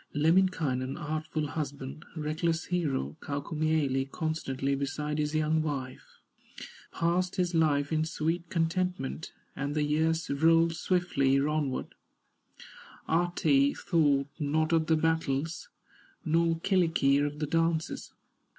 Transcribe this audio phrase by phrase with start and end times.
[0.15, 6.17] Lemminkainen, artful husband, Reckless hero, Kaukomieli, Constantly beside his young wife,
[6.91, 11.93] Passed his life in sweet contentment, And the years rolled swiftly onward;
[13.07, 15.69] Ahti thought not of the battles,
[16.25, 18.11] Nor Kyllikki of the dances.